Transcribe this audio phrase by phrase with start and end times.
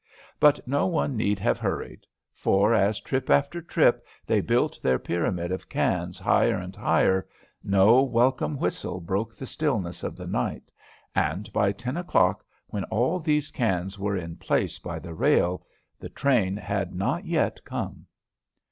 [0.39, 5.51] But no one need have hurried; for, as trip after trip they built their pyramid
[5.51, 7.27] of cans higher and higher,
[7.63, 10.71] no welcome whistle broke the stillness of the night,
[11.13, 15.67] and by ten o'clock, when all these cans were in place by the rail,
[15.99, 18.07] the train had not yet come.